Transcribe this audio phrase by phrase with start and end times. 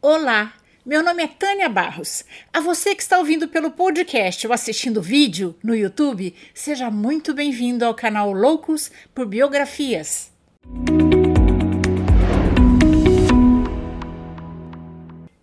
[0.00, 0.54] Olá,
[0.86, 2.24] meu nome é Tânia Barros.
[2.52, 7.84] A você que está ouvindo pelo podcast ou assistindo vídeo no YouTube, seja muito bem-vindo
[7.84, 10.30] ao canal Loucos por Biografias.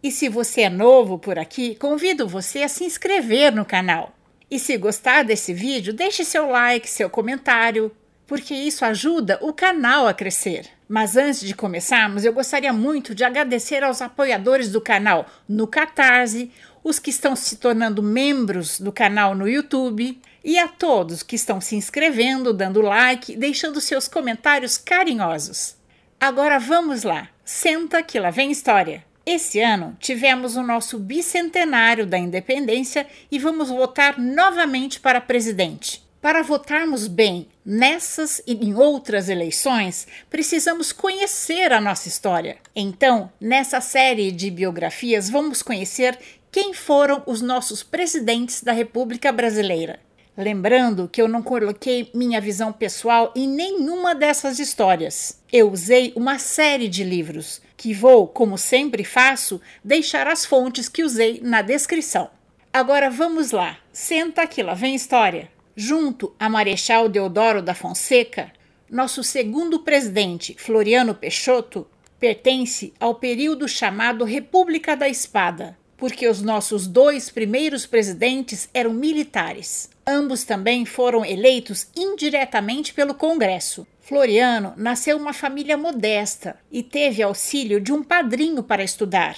[0.01, 4.15] E se você é novo por aqui, convido você a se inscrever no canal.
[4.49, 7.91] E se gostar desse vídeo, deixe seu like, seu comentário,
[8.27, 10.67] porque isso ajuda o canal a crescer.
[10.87, 16.51] Mas antes de começarmos, eu gostaria muito de agradecer aos apoiadores do canal no Catarse,
[16.83, 21.59] os que estão se tornando membros do canal no YouTube e a todos que estão
[21.59, 25.75] se inscrevendo, dando like, deixando seus comentários carinhosos.
[26.19, 29.03] Agora vamos lá, senta que lá vem história.
[29.25, 36.03] Esse ano tivemos o nosso bicentenário da independência e vamos votar novamente para presidente.
[36.21, 42.57] Para votarmos bem nessas e em outras eleições, precisamos conhecer a nossa história.
[42.75, 46.17] Então, nessa série de biografias, vamos conhecer
[46.51, 49.99] quem foram os nossos presidentes da República Brasileira.
[50.37, 55.41] Lembrando que eu não coloquei minha visão pessoal em nenhuma dessas histórias.
[55.51, 61.03] Eu usei uma série de livros que vou, como sempre faço, deixar as fontes que
[61.03, 62.29] usei na descrição.
[62.71, 65.54] Agora vamos lá, senta que lá vem história.
[65.77, 68.49] Junto a Marechal Deodoro da Fonseca,
[68.89, 71.85] nosso segundo presidente, Floriano Peixoto,
[72.17, 79.89] pertence ao período chamado República da Espada, porque os nossos dois primeiros presidentes eram militares.
[80.07, 83.85] Ambos também foram eleitos indiretamente pelo Congresso.
[83.99, 89.35] Floriano nasceu uma família modesta e teve auxílio de um padrinho para estudar,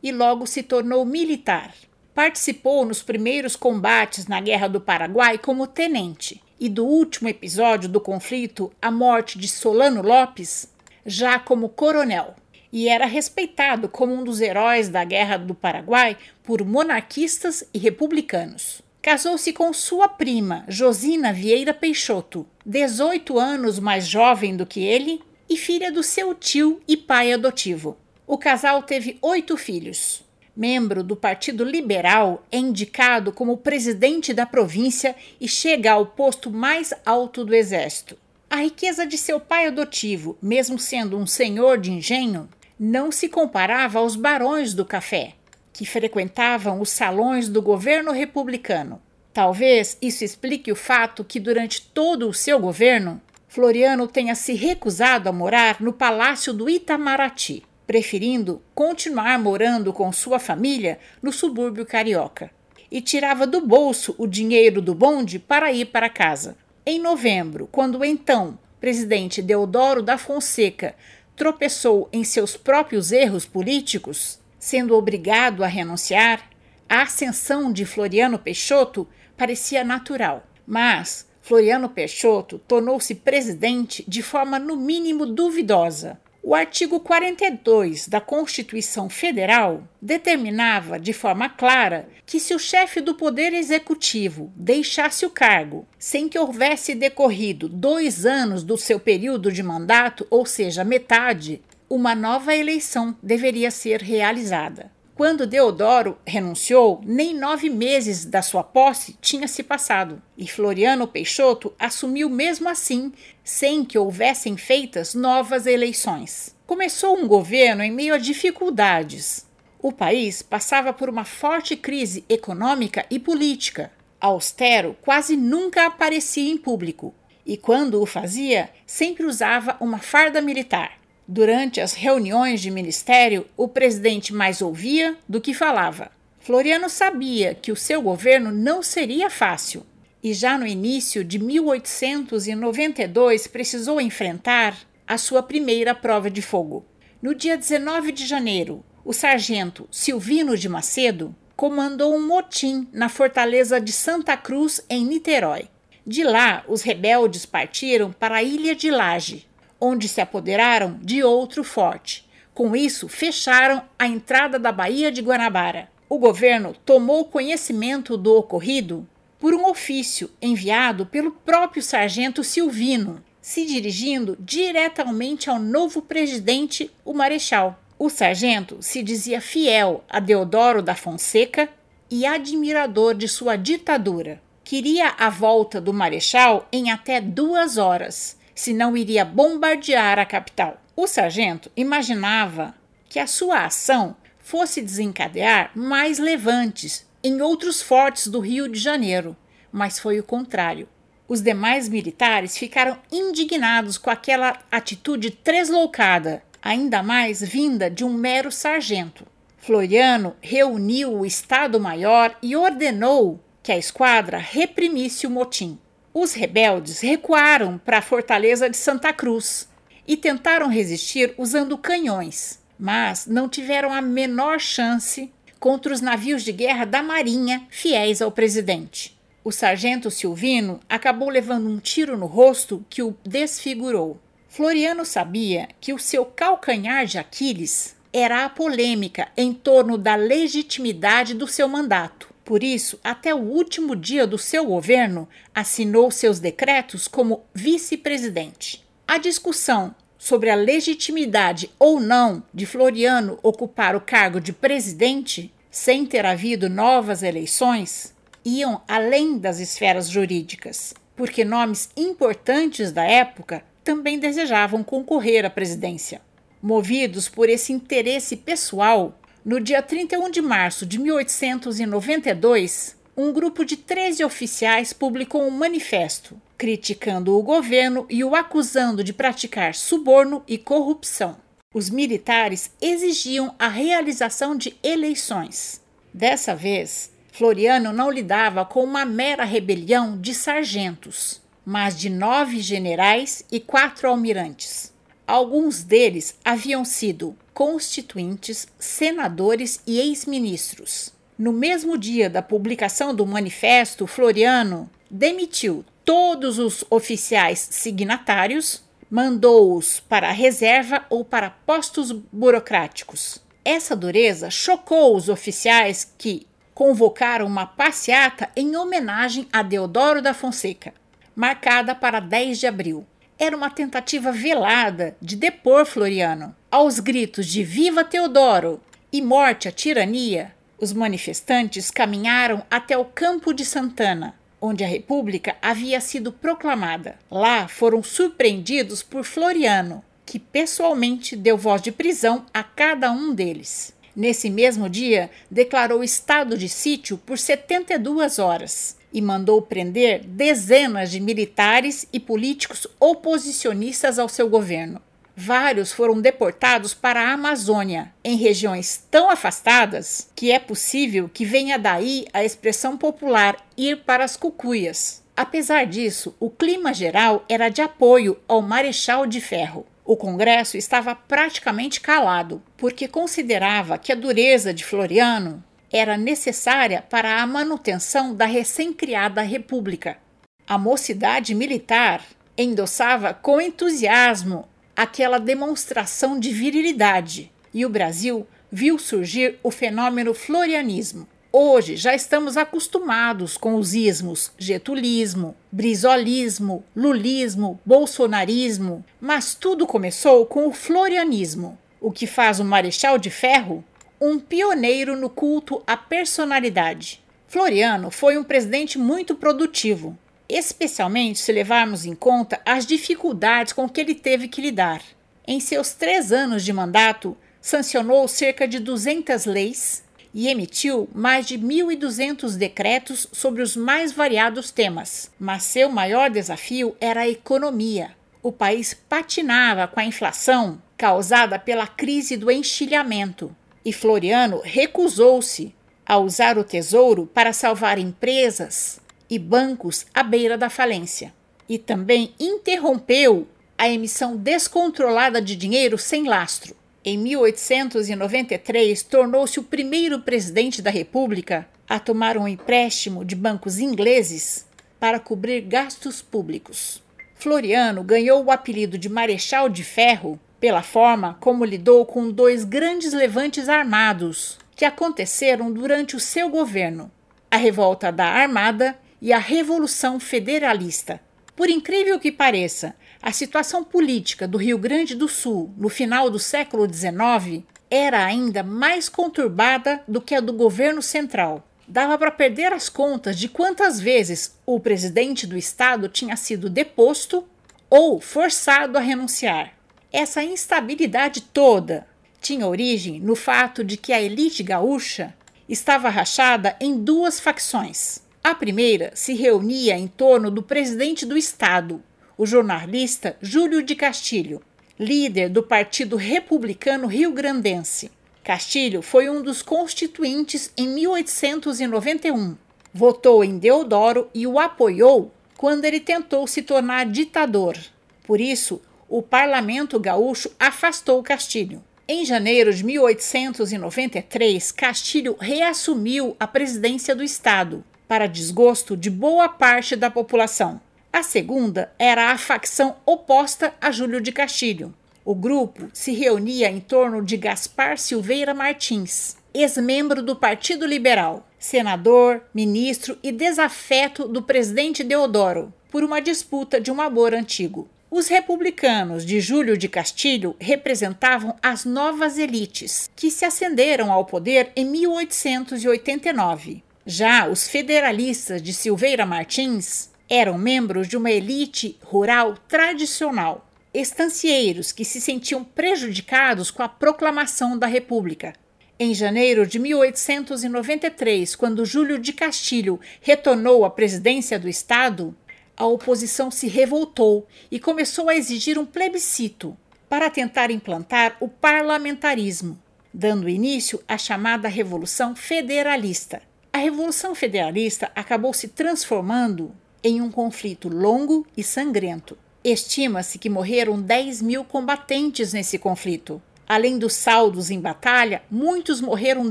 [0.00, 1.74] e logo se tornou militar.
[2.20, 7.98] Participou nos primeiros combates na Guerra do Paraguai como tenente e do último episódio do
[7.98, 10.70] conflito, a morte de Solano Lopes,
[11.06, 12.34] já como coronel.
[12.70, 18.82] E era respeitado como um dos heróis da Guerra do Paraguai por monarquistas e republicanos.
[19.00, 25.56] Casou-se com sua prima, Josina Vieira Peixoto, 18 anos mais jovem do que ele e
[25.56, 27.96] filha do seu tio e pai adotivo.
[28.26, 35.14] O casal teve oito filhos membro do Partido Liberal, é indicado como presidente da província
[35.40, 38.16] e chega ao posto mais alto do exército.
[38.48, 43.98] A riqueza de seu pai adotivo, mesmo sendo um senhor de engenho, não se comparava
[43.98, 45.34] aos barões do café,
[45.72, 49.00] que frequentavam os salões do governo republicano.
[49.32, 55.28] Talvez isso explique o fato que, durante todo o seu governo, Floriano tenha se recusado
[55.28, 62.48] a morar no Palácio do Itamaraty preferindo continuar morando com sua família no subúrbio carioca.
[62.88, 66.56] E tirava do bolso o dinheiro do bonde para ir para casa.
[66.86, 70.94] Em novembro, quando o então presidente Deodoro da Fonseca
[71.34, 76.48] tropeçou em seus próprios erros políticos, sendo obrigado a renunciar,
[76.88, 80.46] a ascensão de Floriano Peixoto parecia natural.
[80.64, 86.20] Mas Floriano Peixoto tornou-se presidente de forma no mínimo duvidosa.
[86.42, 93.14] O artigo 42 da Constituição Federal determinava de forma clara que, se o chefe do
[93.14, 99.62] Poder Executivo deixasse o cargo sem que houvesse decorrido dois anos do seu período de
[99.62, 104.90] mandato, ou seja, metade, uma nova eleição deveria ser realizada.
[105.20, 111.74] Quando Deodoro renunciou, nem nove meses da sua posse tinha se passado, e Floriano Peixoto
[111.78, 113.12] assumiu mesmo assim,
[113.50, 116.54] sem que houvessem feitas novas eleições.
[116.68, 119.44] Começou um governo em meio a dificuldades.
[119.82, 123.90] O país passava por uma forte crise econômica e política.
[124.20, 127.12] Austero quase nunca aparecia em público,
[127.44, 131.00] e quando o fazia, sempre usava uma farda militar.
[131.26, 136.12] Durante as reuniões de ministério, o presidente mais ouvia do que falava.
[136.38, 139.84] Floriano sabia que o seu governo não seria fácil
[140.22, 144.76] e já no início de 1892 precisou enfrentar
[145.06, 146.84] a sua primeira prova de fogo.
[147.22, 153.80] No dia 19 de janeiro, o sargento Silvino de Macedo comandou um motim na fortaleza
[153.80, 155.68] de Santa Cruz, em Niterói.
[156.06, 159.46] De lá, os rebeldes partiram para a ilha de Laje,
[159.80, 162.28] onde se apoderaram de outro forte.
[162.54, 165.88] Com isso, fecharam a entrada da Baía de Guanabara.
[166.08, 169.06] O governo tomou conhecimento do ocorrido
[169.40, 177.14] por um ofício enviado pelo próprio sargento Silvino, se dirigindo diretamente ao novo presidente, o
[177.14, 177.82] Marechal.
[177.98, 181.68] O sargento se dizia fiel a Deodoro da Fonseca
[182.10, 184.40] e admirador de sua ditadura.
[184.62, 190.76] Queria a volta do Marechal em até duas horas senão iria bombardear a capital.
[190.94, 192.74] O sargento imaginava
[193.08, 199.36] que a sua ação fosse desencadear mais levantes em outros fortes do Rio de Janeiro,
[199.70, 200.88] mas foi o contrário.
[201.28, 208.50] Os demais militares ficaram indignados com aquela atitude tresloucada, ainda mais vinda de um mero
[208.50, 209.26] sargento.
[209.56, 215.78] Floriano reuniu o Estado-Maior e ordenou que a esquadra reprimisse o motim.
[216.12, 219.68] Os rebeldes recuaram para a fortaleza de Santa Cruz
[220.08, 226.50] e tentaram resistir usando canhões, mas não tiveram a menor chance contra os navios de
[226.50, 229.16] guerra da Marinha fiéis ao presidente.
[229.44, 234.18] O sargento Silvino acabou levando um tiro no rosto que o desfigurou.
[234.48, 241.34] Floriano sabia que o seu calcanhar de Aquiles era a polêmica em torno da legitimidade
[241.34, 242.28] do seu mandato.
[242.44, 248.84] Por isso, até o último dia do seu governo, assinou seus decretos como vice-presidente.
[249.06, 256.04] A discussão sobre a legitimidade ou não de Floriano ocupar o cargo de presidente, sem
[256.04, 258.14] ter havido novas eleições,
[258.44, 266.20] iam além das esferas jurídicas, porque nomes importantes da época também desejavam concorrer à presidência.
[266.62, 273.76] Movidos por esse interesse pessoal, no dia 31 de março de 1892, um grupo de
[273.76, 280.58] 13 oficiais publicou um manifesto criticando o governo e o acusando de praticar suborno e
[280.58, 281.38] corrupção.
[281.72, 285.80] Os militares exigiam a realização de eleições.
[286.12, 293.42] Dessa vez, Floriano não lidava com uma mera rebelião de sargentos, mas de nove generais
[293.50, 294.92] e quatro almirantes.
[295.26, 301.14] Alguns deles haviam sido constituintes, senadores e ex-ministros.
[301.40, 310.28] No mesmo dia da publicação do manifesto, Floriano demitiu todos os oficiais signatários, mandou-os para
[310.28, 313.42] a reserva ou para postos burocráticos.
[313.64, 320.92] Essa dureza chocou os oficiais que convocaram uma passeata em homenagem a Deodoro da Fonseca,
[321.34, 323.06] marcada para 10 de abril
[323.38, 326.54] era uma tentativa velada de depor Floriano.
[326.70, 328.78] Aos gritos de Viva Teodoro
[329.10, 335.56] e Morte à tirania, os manifestantes caminharam até o Campo de Santana, onde a República
[335.60, 337.18] havia sido proclamada.
[337.30, 343.92] Lá foram surpreendidos por Floriano, que pessoalmente deu voz de prisão a cada um deles.
[344.14, 351.20] Nesse mesmo dia, declarou estado de sítio por 72 horas e mandou prender dezenas de
[351.20, 355.00] militares e políticos oposicionistas ao seu governo.
[355.36, 361.78] Vários foram deportados para a Amazônia, em regiões tão afastadas que é possível que venha
[361.78, 365.22] daí a expressão popular ir para as cucuias.
[365.36, 369.86] Apesar disso, o clima geral era de apoio ao Marechal de Ferro.
[370.04, 377.40] O Congresso estava praticamente calado, porque considerava que a dureza de Floriano era necessária para
[377.40, 380.18] a manutenção da recém-criada República.
[380.66, 382.22] A mocidade militar
[382.56, 384.68] endossava com entusiasmo
[385.00, 391.26] aquela demonstração de virilidade, e o Brasil viu surgir o fenômeno florianismo.
[391.50, 400.68] Hoje já estamos acostumados com os ismos getulismo, brizolismo, lulismo, bolsonarismo, mas tudo começou com
[400.68, 403.82] o florianismo, o que faz o Marechal de Ferro
[404.20, 407.22] um pioneiro no culto à personalidade.
[407.48, 410.14] Floriano foi um presidente muito produtivo,
[410.54, 415.02] especialmente se levarmos em conta as dificuldades com que ele teve que lidar.
[415.46, 421.58] Em seus três anos de mandato, sancionou cerca de 200 leis e emitiu mais de
[421.58, 425.30] 1.200 decretos sobre os mais variados temas.
[425.38, 428.12] Mas seu maior desafio era a economia.
[428.42, 433.54] O país patinava com a inflação causada pela crise do enchilhamento
[433.84, 435.74] e Floriano recusou-se
[436.06, 439.00] a usar o tesouro para salvar empresas
[439.30, 441.32] e bancos à beira da falência.
[441.68, 443.46] E também interrompeu
[443.78, 446.76] a emissão descontrolada de dinheiro sem lastro.
[447.02, 454.66] Em 1893, tornou-se o primeiro presidente da República a tomar um empréstimo de bancos ingleses
[454.98, 457.02] para cobrir gastos públicos.
[457.34, 463.14] Floriano ganhou o apelido de Marechal de Ferro pela forma como lidou com dois grandes
[463.14, 467.10] levantes armados que aconteceram durante o seu governo:
[467.50, 471.20] a Revolta da Armada e a Revolução Federalista.
[471.54, 476.38] Por incrível que pareça, a situação política do Rio Grande do Sul no final do
[476.38, 481.66] século XIX era ainda mais conturbada do que a do governo central.
[481.86, 487.44] Dava para perder as contas de quantas vezes o presidente do estado tinha sido deposto
[487.90, 489.74] ou forçado a renunciar.
[490.12, 492.06] Essa instabilidade toda
[492.40, 495.34] tinha origem no fato de que a elite gaúcha
[495.68, 498.22] estava rachada em duas facções.
[498.42, 502.02] A primeira se reunia em torno do presidente do Estado,
[502.38, 504.62] o jornalista Júlio de Castilho,
[504.98, 508.10] líder do Partido Republicano Rio-Grandense.
[508.42, 512.56] Castilho foi um dos constituintes em 1891.
[512.94, 517.76] Votou em Deodoro e o apoiou quando ele tentou se tornar ditador.
[518.24, 521.84] Por isso, o parlamento gaúcho afastou Castilho.
[522.08, 529.94] Em janeiro de 1893, Castilho reassumiu a presidência do Estado, para desgosto de boa parte
[529.94, 530.80] da população.
[531.12, 534.92] A segunda era a facção oposta a Júlio de Castilho.
[535.24, 542.42] O grupo se reunia em torno de Gaspar Silveira Martins, ex-membro do Partido Liberal, senador,
[542.52, 547.88] ministro e desafeto do presidente Deodoro, por uma disputa de um amor antigo.
[548.10, 554.72] Os republicanos de Júlio de Castilho representavam as novas elites, que se ascenderam ao poder
[554.74, 556.82] em 1889.
[557.06, 565.04] Já os federalistas de Silveira Martins eram membros de uma elite rural tradicional, estancieiros que
[565.04, 568.52] se sentiam prejudicados com a proclamação da República.
[568.98, 575.34] Em janeiro de 1893, quando Júlio de Castilho retornou à presidência do Estado,
[575.74, 579.74] a oposição se revoltou e começou a exigir um plebiscito
[580.06, 582.78] para tentar implantar o parlamentarismo,
[583.12, 586.49] dando início à chamada Revolução Federalista.
[586.72, 589.74] A Revolução Federalista acabou se transformando
[590.04, 592.38] em um conflito longo e sangrento.
[592.62, 596.40] Estima-se que morreram 10 mil combatentes nesse conflito.
[596.68, 599.50] Além dos saldos em batalha, muitos morreram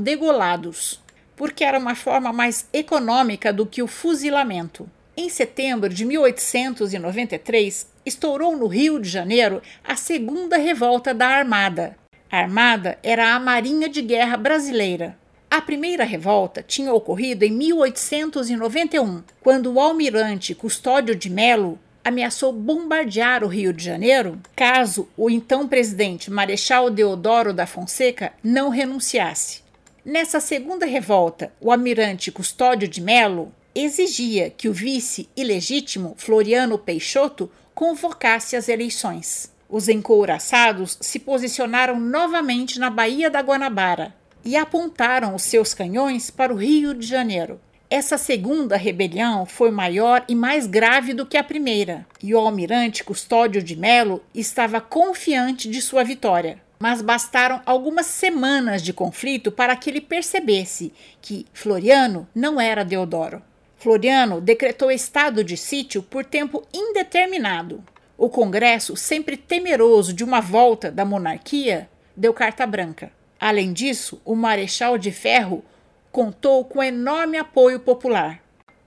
[0.00, 0.98] degolados,
[1.36, 4.88] porque era uma forma mais econômica do que o fuzilamento.
[5.14, 11.98] Em setembro de 1893, estourou no Rio de Janeiro a segunda revolta da Armada.
[12.32, 15.19] A Armada era a Marinha de Guerra Brasileira.
[15.50, 23.42] A primeira revolta tinha ocorrido em 1891, quando o almirante Custódio de Melo ameaçou bombardear
[23.42, 29.62] o Rio de Janeiro caso o então presidente Marechal Deodoro da Fonseca não renunciasse.
[30.04, 37.50] Nessa segunda revolta, o almirante Custódio de Melo exigia que o vice ilegítimo Floriano Peixoto
[37.74, 39.52] convocasse as eleições.
[39.68, 46.52] Os encouraçados se posicionaram novamente na Baía da Guanabara e apontaram os seus canhões para
[46.52, 47.60] o Rio de Janeiro.
[47.88, 53.02] Essa segunda rebelião foi maior e mais grave do que a primeira, e o almirante
[53.02, 56.62] Custódio de Melo estava confiante de sua vitória.
[56.78, 63.42] Mas bastaram algumas semanas de conflito para que ele percebesse que Floriano não era Deodoro.
[63.76, 67.82] Floriano decretou estado de sítio por tempo indeterminado.
[68.16, 73.10] O Congresso, sempre temeroso de uma volta da monarquia, deu carta branca.
[73.40, 75.64] Além disso, o Marechal de Ferro
[76.12, 78.42] contou com enorme apoio popular.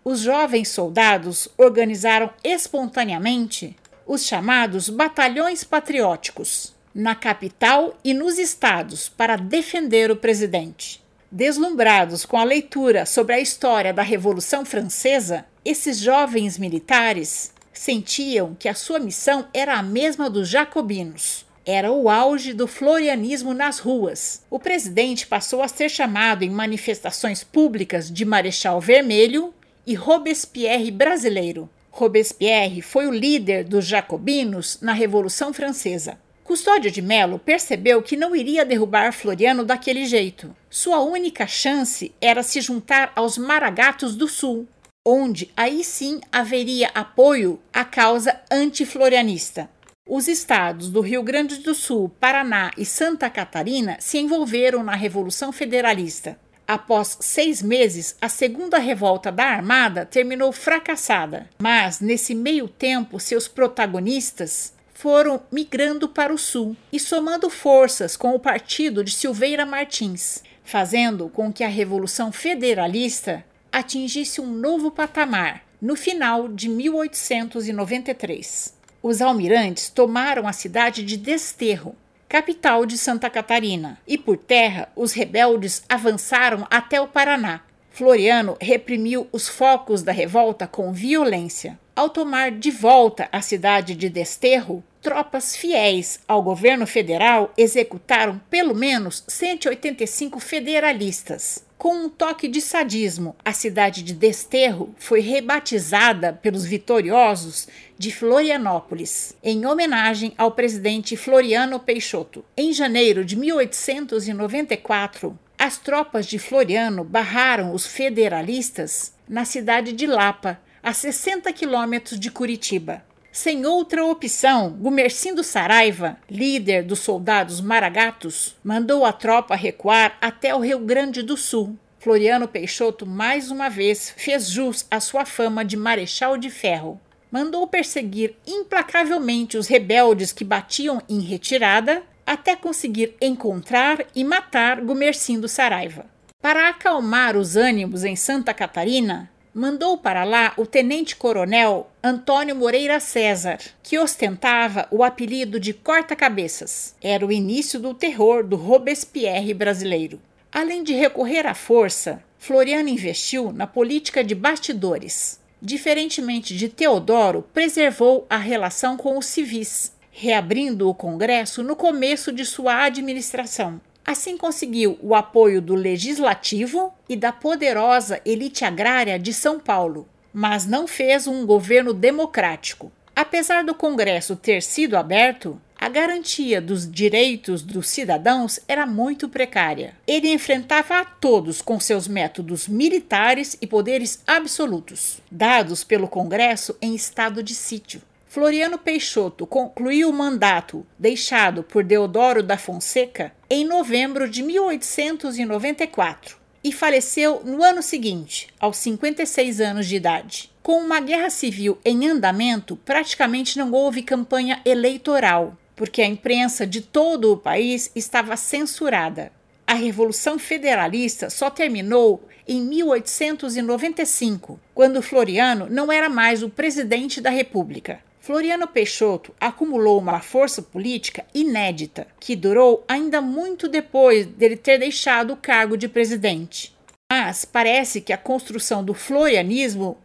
[0.06, 9.38] Os jovens soldados organizaram espontaneamente os chamados batalhões patrióticos na capital e nos estados para
[9.38, 11.04] defender o presidente.
[11.32, 18.70] Deslumbrados com a leitura sobre a história da Revolução Francesa, esses jovens militares sentiam que
[18.70, 21.44] a sua missão era a mesma dos jacobinos.
[21.66, 24.44] Era o auge do florianismo nas ruas.
[24.50, 29.54] O presidente passou a ser chamado em manifestações públicas de Marechal Vermelho
[29.88, 31.70] e Robespierre brasileiro.
[31.90, 36.18] Robespierre foi o líder dos jacobinos na Revolução Francesa.
[36.44, 40.54] Custódio de Melo percebeu que não iria derrubar Floriano daquele jeito.
[40.70, 44.68] Sua única chance era se juntar aos Maragatos do Sul,
[45.06, 49.70] onde aí sim haveria apoio à causa antiflorianista.
[50.06, 55.54] Os estados do Rio Grande do Sul, Paraná e Santa Catarina se envolveram na Revolução
[55.54, 56.38] Federalista.
[56.68, 63.48] Após seis meses, a segunda revolta da Armada terminou fracassada, mas nesse meio tempo, seus
[63.48, 70.44] protagonistas foram migrando para o sul e somando forças com o partido de Silveira Martins,
[70.66, 78.83] fazendo com que a Revolução Federalista atingisse um novo patamar no final de 1893.
[79.04, 81.94] Os almirantes tomaram a cidade de Desterro,
[82.30, 87.60] capital de Santa Catarina, e por terra os rebeldes avançaram até o Paraná.
[87.92, 91.78] Floriano reprimiu os focos da revolta com violência.
[91.94, 98.74] Ao tomar de volta a cidade de Desterro, tropas fiéis ao governo federal executaram pelo
[98.74, 101.62] menos 185 federalistas.
[101.84, 109.36] Com um toque de sadismo, a cidade de Desterro foi rebatizada pelos vitoriosos de Florianópolis,
[109.44, 112.46] em homenagem ao presidente Floriano Peixoto.
[112.56, 120.62] Em janeiro de 1894, as tropas de Floriano barraram os federalistas na cidade de Lapa,
[120.82, 123.04] a 60 quilômetros de Curitiba.
[123.36, 130.60] Sem outra opção, Gumercindo Saraiva, líder dos soldados maragatos, mandou a tropa recuar até o
[130.60, 131.76] Rio Grande do Sul.
[131.98, 137.02] Floriano Peixoto mais uma vez fez jus à sua fama de marechal de ferro.
[137.32, 145.48] Mandou perseguir implacavelmente os rebeldes que batiam em retirada até conseguir encontrar e matar Gumercindo
[145.48, 146.06] Saraiva.
[146.40, 153.60] Para acalmar os ânimos em Santa Catarina, mandou para lá o tenente-coronel Antônio Moreira César,
[153.84, 156.96] que ostentava o apelido de Corta-Cabeças.
[157.02, 160.20] Era o início do terror do Robespierre brasileiro.
[160.52, 165.40] Além de recorrer à força, Floriano investiu na política de bastidores.
[165.62, 172.46] Diferentemente de Teodoro, preservou a relação com os civis, reabrindo o Congresso no começo de
[172.46, 173.80] sua administração.
[174.06, 180.66] Assim conseguiu o apoio do legislativo e da poderosa elite agrária de São Paulo, mas
[180.66, 182.92] não fez um governo democrático.
[183.16, 189.94] Apesar do Congresso ter sido aberto, a garantia dos direitos dos cidadãos era muito precária.
[190.08, 196.96] Ele enfrentava a todos com seus métodos militares e poderes absolutos, dados pelo Congresso em
[196.96, 198.02] estado de sítio.
[198.34, 206.72] Floriano Peixoto concluiu o mandato deixado por Deodoro da Fonseca em novembro de 1894 e
[206.72, 210.52] faleceu no ano seguinte, aos 56 anos de idade.
[210.64, 216.82] Com uma guerra civil em andamento, praticamente não houve campanha eleitoral, porque a imprensa de
[216.82, 219.32] todo o país estava censurada.
[219.68, 227.30] A Revolução Federalista só terminou em 1895, quando Floriano não era mais o presidente da
[227.30, 228.02] República.
[228.24, 235.34] Floriano Peixoto acumulou uma força política inédita, que durou ainda muito depois dele ter deixado
[235.34, 236.74] o cargo de presidente.
[237.12, 239.98] Mas parece que a construção do florianismo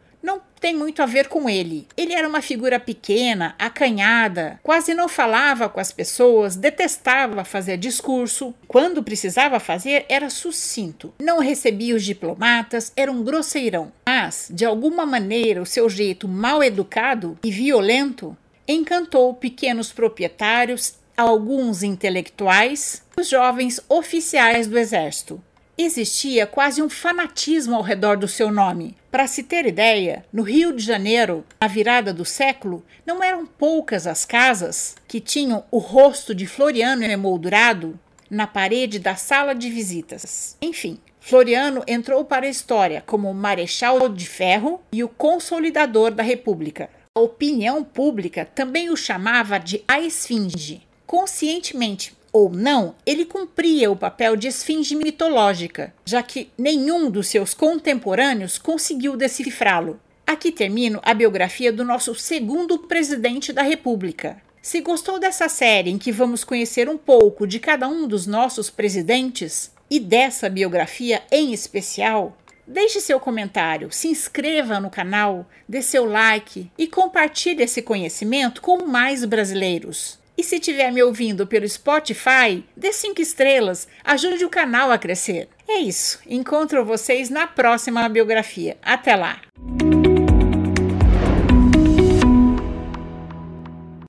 [0.61, 1.87] tem muito a ver com ele.
[1.97, 8.55] Ele era uma figura pequena, acanhada, quase não falava com as pessoas, detestava fazer discurso.
[8.67, 11.15] Quando precisava fazer, era sucinto.
[11.19, 13.93] Não recebia os diplomatas, era um grosseirão.
[14.07, 21.83] Mas, de alguma maneira, o seu jeito mal educado e violento encantou pequenos proprietários, alguns
[21.83, 25.43] intelectuais, os jovens oficiais do exército
[25.79, 28.97] existia quase um fanatismo ao redor do seu nome.
[29.11, 34.07] Para se ter ideia, no Rio de Janeiro, na virada do século, não eram poucas
[34.07, 40.57] as casas que tinham o rosto de Floriano emoldurado na parede da sala de visitas.
[40.61, 46.91] Enfim, Floriano entrou para a história como marechal de ferro e o consolidador da República.
[47.15, 50.83] A opinião pública também o chamava de a Esfinge.
[51.07, 57.55] Conscientemente ou não, ele cumpria o papel de esfinge mitológica, já que nenhum dos seus
[57.55, 59.99] contemporâneos conseguiu decifrá-lo.
[60.27, 64.43] Aqui termino a biografia do nosso segundo presidente da República.
[64.61, 68.69] Se gostou dessa série em que vamos conhecer um pouco de cada um dos nossos
[68.69, 72.37] presidentes e dessa biografia em especial,
[72.67, 78.85] deixe seu comentário, se inscreva no canal, dê seu like e compartilhe esse conhecimento com
[78.85, 80.18] mais brasileiros.
[80.39, 85.49] E se estiver me ouvindo pelo Spotify, dê cinco estrelas, ajude o canal a crescer.
[85.67, 86.21] É isso.
[86.29, 88.79] Encontro vocês na próxima biografia.
[88.81, 89.41] Até lá!